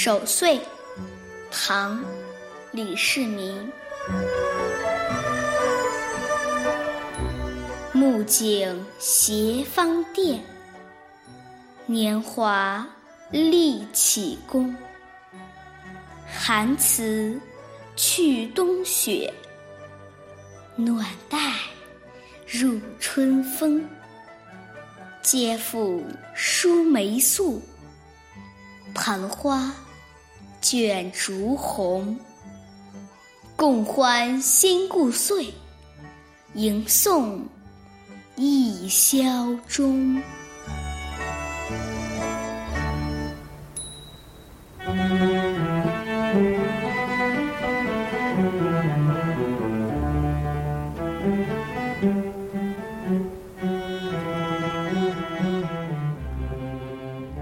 [0.00, 0.60] 守岁，
[1.50, 1.98] 唐·
[2.70, 3.68] 李世民。
[7.92, 10.40] 木槿斜芳甸，
[11.84, 12.86] 年华
[13.32, 14.72] 立启功。
[16.32, 17.36] 寒辞
[17.96, 19.34] 去冬雪，
[20.76, 21.54] 暖带
[22.46, 23.84] 入春风。
[25.24, 26.06] 嗟妇
[26.36, 27.60] 梳梅素，
[28.94, 29.74] 盘花
[30.60, 32.18] 卷烛红。
[33.56, 35.52] 共欢新故岁，
[36.54, 37.44] 迎送
[38.36, 40.22] 一宵中。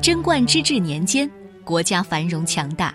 [0.00, 1.28] 贞观之治年间，
[1.64, 2.94] 国家繁荣强大，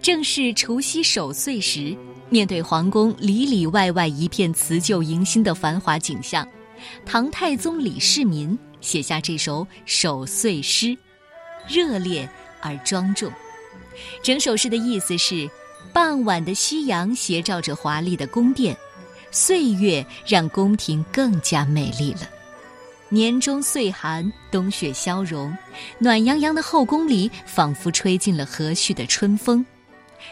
[0.00, 1.96] 正是除夕守岁时。
[2.28, 6.46] 面对皇宫里里外外一片辞旧迎新的繁华景象，
[7.04, 10.96] 唐太宗李世民写下这首守岁诗，
[11.68, 12.28] 热烈
[12.60, 13.30] 而庄重。
[14.24, 15.48] 整首诗的意思是：
[15.92, 18.76] 傍晚的夕阳斜照着华丽的宫殿，
[19.30, 22.28] 岁月让宫廷更加美丽了。
[23.08, 25.56] 年终岁寒，冬雪消融，
[25.98, 29.64] 暖洋洋的后宫里仿佛吹进了和煦的春风。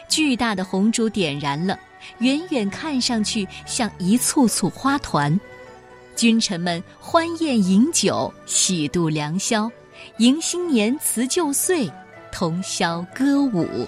[0.09, 1.79] 巨大的红烛点燃了，
[2.19, 5.39] 远远看上去像一簇簇花团。
[6.15, 9.71] 君臣们欢宴饮酒，喜度良宵，
[10.17, 11.89] 迎新年，辞旧岁，
[12.31, 13.87] 通宵歌舞。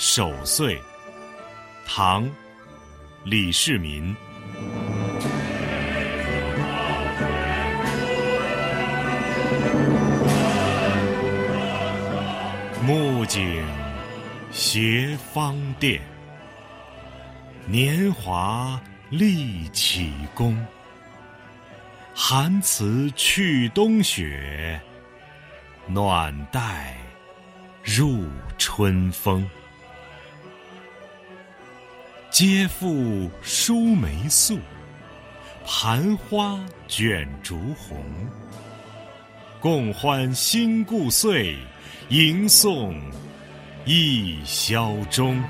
[0.00, 0.80] 守岁。
[1.84, 2.30] 唐，
[3.24, 4.14] 李世民。
[12.80, 13.60] 木槿
[14.52, 16.00] 斜芳甸，
[17.66, 20.64] 年华立启功。
[22.14, 24.80] 寒辞去冬雪，
[25.88, 26.96] 暖带
[27.82, 29.44] 入春风。
[32.38, 34.60] 嗟妇梳眉素，
[35.66, 37.98] 盘花卷烛红。
[39.58, 41.56] 共欢新故岁，
[42.10, 42.94] 迎送
[43.84, 45.42] 一宵中。